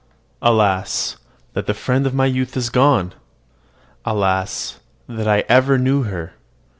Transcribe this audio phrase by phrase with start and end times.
[0.41, 1.17] Alas,
[1.53, 3.13] that the friend of my youth is gone!
[4.03, 6.33] Alas, that I ever knew her!